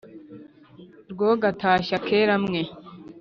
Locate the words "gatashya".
1.41-1.97